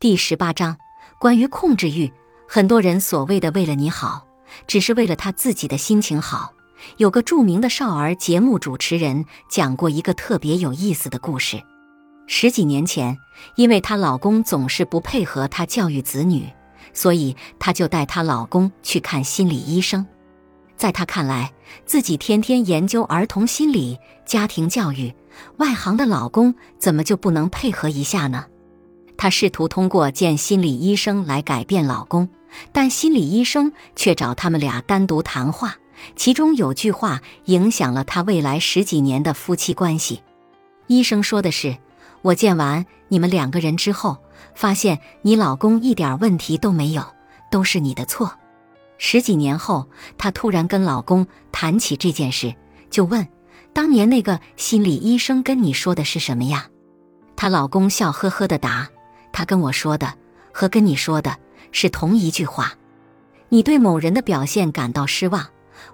[0.00, 0.78] 第十八章
[1.18, 2.10] 关于控制欲。
[2.48, 4.26] 很多人所谓的为了你好，
[4.66, 6.54] 只是为了他自己的心情好。
[6.96, 11.62] 有个著名的少儿节目主持人讲过一个特别有意思的故事。
[12.26, 13.18] 十几年前，
[13.56, 16.48] 因为她老公总是不配合她教育子女，
[16.94, 20.06] 所以她就带她老公去看心理医生。
[20.78, 21.52] 在她看来，
[21.84, 25.14] 自己天天研究儿童心理、家庭教育，
[25.58, 28.46] 外行的老公怎么就不能配合一下呢？
[29.20, 32.30] 她试图通过见心理医生来改变老公，
[32.72, 35.76] 但心理医生却找他们俩单独谈话。
[36.16, 40.22] 其中有句话影响了她未来十几年的夫妻关系。
[40.86, 41.76] 医生说的是
[42.24, 44.16] ：“我见完你们两个人之后，
[44.54, 47.04] 发现你老公一点问题都没有，
[47.50, 48.32] 都是你的错。”
[48.96, 52.54] 十几年后，她突然跟老公谈起这件事，
[52.88, 53.28] 就问
[53.74, 56.68] ：“当年那个心理医生跟你说的是什么呀？”
[57.36, 58.88] 她老公笑呵呵的答
[59.40, 60.12] ：“他跟我说的
[60.52, 61.38] 和跟你说的
[61.72, 62.74] 是同一句话。
[63.48, 65.46] 你对某人的表现感到失望。”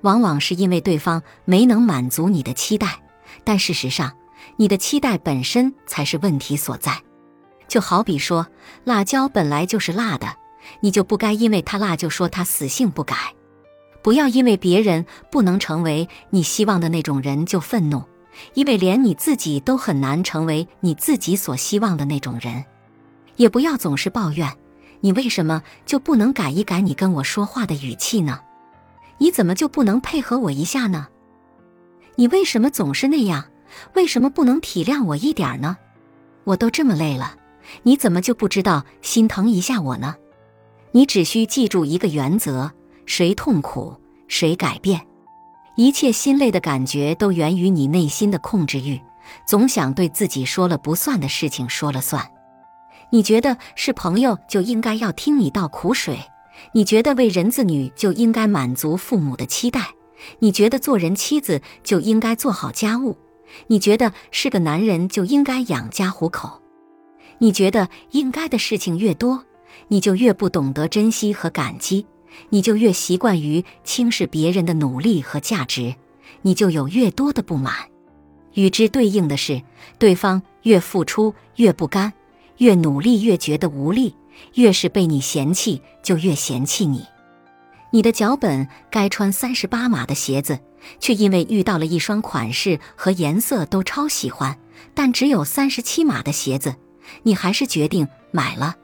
[0.00, 3.02] 往往是因为对方没能满足你的期待，
[3.44, 4.12] 但事实上，
[4.56, 7.02] 你的期待本身才是问题所在。
[7.68, 8.46] 就好比说，
[8.84, 10.36] 辣椒本来就是辣的，
[10.80, 13.34] 你就不该因为它辣就说它死性不改。
[14.02, 18.04] 不要因为别人不能成为你希望的那种人就愤怒，
[18.54, 22.64] 因为连你自己都很难成为你自己所希望的那种人。
[23.36, 24.50] 也不要总是抱怨，
[25.00, 28.40] 你为什么就不能改一改你跟我说话的语气呢？
[29.18, 31.08] 你怎么就不能配合我一下呢？
[32.16, 33.44] 你为什么总是那样？
[33.94, 35.76] 为什么不能体谅我一点呢？
[36.44, 37.36] 我都这么累了，
[37.82, 40.14] 你怎么就不知道心疼一下我呢？
[40.92, 42.70] 你只需记住一个原则：
[43.04, 43.96] 谁痛苦，
[44.28, 45.04] 谁改变。
[45.76, 49.00] 一切心累的感觉都源于你内心的控制欲，
[49.44, 52.24] 总想对自己说了不算的事情说了算。
[53.14, 56.18] 你觉得是朋友就应该要听你倒苦水。
[56.72, 59.90] 你觉得为人子女就应该满足父母的期待？
[60.40, 63.16] 你觉得做人妻子就应该做好家务？
[63.68, 66.60] 你觉得是个男人就应该养家糊口？
[67.38, 69.44] 你觉得应该的事情越多，
[69.86, 72.04] 你就越不懂得珍惜和感激，
[72.48, 75.94] 你就越习惯于轻视别人的努力和价值，
[76.42, 77.76] 你就有越多的不满。
[78.54, 79.62] 与之对应的是，
[80.00, 82.12] 对方越付出越不甘，
[82.58, 84.14] 越努力越觉得无力。
[84.54, 87.06] 越是被你嫌弃，就越嫌弃你。
[87.92, 90.58] 你的脚本该穿三十八码的鞋子，
[90.98, 94.58] 却因为遇到了一双款式和颜色都超喜欢，
[94.92, 96.74] 但只有三十七码的鞋子，
[97.22, 98.74] 你还是决定买了，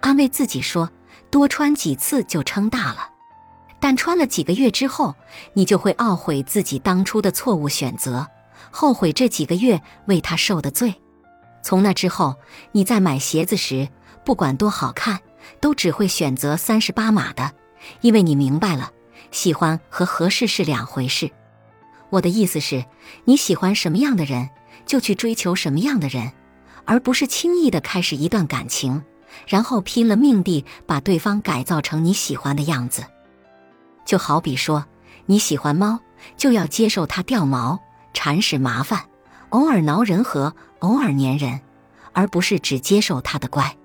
[0.00, 0.90] 安慰自己说
[1.30, 3.10] 多穿几次就撑大了。
[3.78, 5.14] 但穿了几个月之后，
[5.54, 8.26] 你就会懊悔自己当初的错误选择，
[8.72, 10.92] 后悔这几个月为他受的罪。
[11.66, 12.36] 从那之后，
[12.70, 13.88] 你在买鞋子时。
[14.24, 15.18] 不管多好看，
[15.60, 17.50] 都只会选择三十八码的，
[18.02, 18.92] 因为你明白了，
[19.32, 21.28] 喜欢和合适是两回事。
[22.10, 22.84] 我的意思是，
[23.24, 24.48] 你喜欢什么样的人，
[24.84, 26.30] 就去追求什么样的人，
[26.84, 29.02] 而不是轻易的开始一段感情，
[29.48, 33.02] 然后拼了命地把对方改造成你喜欢的样子。
[34.04, 34.84] 就好比说，
[35.26, 35.98] 你喜欢猫，
[36.36, 37.80] 就要接受它掉毛、
[38.14, 39.04] 铲屎麻烦，
[39.48, 40.54] 偶尔挠人和
[40.86, 41.60] 偶尔粘人，
[42.12, 43.76] 而不是只接受他的乖。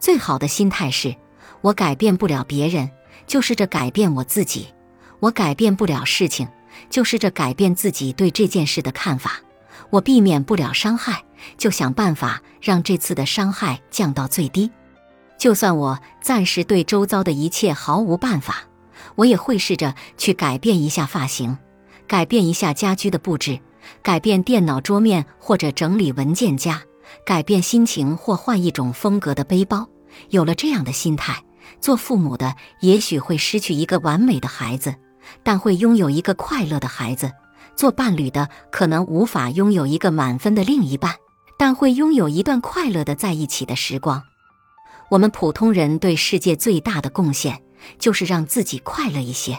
[0.00, 1.14] 最好的心态是：
[1.60, 2.90] 我改变不了别人，
[3.26, 4.72] 就试着改变我自己；
[5.20, 6.48] 我改变不了事情，
[6.88, 9.30] 就试着改变自己对这件事的看法；
[9.90, 11.22] 我避免不了伤害，
[11.58, 14.70] 就想办法让这次的伤害降到最低。
[15.36, 18.62] 就算我暂时对周遭的一切毫无办法，
[19.16, 21.58] 我也会试着去改变一下发型，
[22.06, 23.60] 改变一下家居的布置，
[24.02, 26.82] 改变电脑桌面或者整理文件夹。
[27.24, 29.88] 改变心情或换一种风格的背包，
[30.28, 31.42] 有了这样的心态，
[31.80, 34.94] 做父母的也许会失去一个完美的孩子，
[35.42, 37.28] 但会拥有一个快乐的孩子；
[37.74, 41.14] 做伴侣的可能无法拥有一个满分的另一半，
[41.58, 44.22] 但会拥有一段快乐的在一起的时光。
[45.08, 47.62] 我们普通人对世界最大的贡献，
[47.98, 49.58] 就是让自己快乐一些，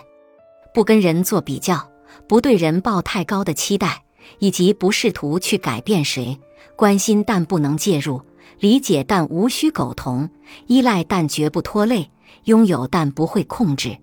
[0.72, 1.90] 不跟人做比较，
[2.28, 4.04] 不对人抱太高的期待，
[4.38, 6.40] 以及不试图去改变谁。
[6.76, 8.22] 关心但不能介入，
[8.60, 10.30] 理解但无需苟同，
[10.68, 12.10] 依赖但绝不拖累，
[12.46, 13.98] 拥有但不会控制。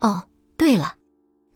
[0.00, 0.22] 哦，
[0.56, 0.94] 对了，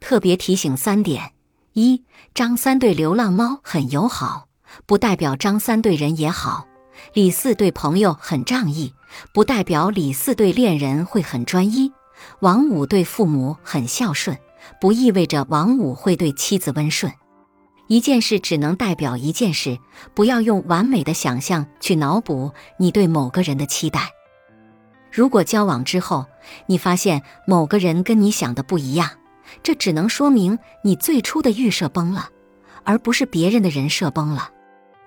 [0.01, 1.33] 特别提醒三点：
[1.73, 2.05] 一，
[2.35, 4.49] 张三对流浪猫很友好，
[4.85, 6.67] 不代表张三对人也好；
[7.15, 8.93] 李四对朋友很仗义，
[9.33, 11.91] 不代表李四对恋人会很专一；
[12.41, 14.37] 王五对父母很孝顺，
[14.79, 17.11] 不意味着王五会对妻子温顺。
[17.91, 19.77] 一件事只能代表一件事，
[20.15, 24.11] 不要用完美的想象去脑补你对某个人的期待。
[25.11, 26.25] 如果交往之后
[26.67, 29.11] 你发现某个人跟你想的不一样，
[29.65, 32.29] 这只能说明你最初的预设崩了，
[32.85, 34.53] 而不是别人的人设崩了。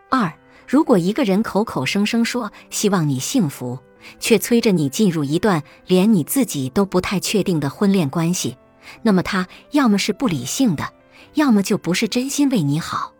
[0.09, 0.33] 二，
[0.67, 3.79] 如果一个人口口声声说希望你幸福，
[4.19, 8.57] 却催着你进入一段连你自己都不太确定的婚恋关系，
[9.03, 10.83] 那么他要么是不理性的，
[11.33, 13.13] 要么就不是真心为你好。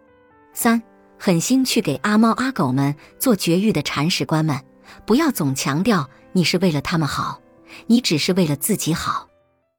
[0.53, 0.81] 三，
[1.17, 4.59] 狠心去给阿猫阿狗们做绝育的铲屎官们，
[5.05, 7.41] 不要总强调你是为了他们好，
[7.87, 9.27] 你只是为了自己好。